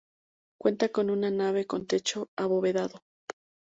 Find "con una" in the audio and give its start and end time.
0.89-1.29